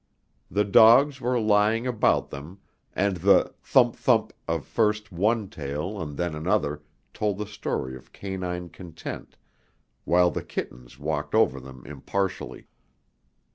[0.49, 2.59] The dogs were lying about them,
[2.95, 6.81] and the thump, thump of first one tail and then another
[7.13, 9.37] told the story of canine content,
[10.03, 12.65] while the kittens walked over them impartially.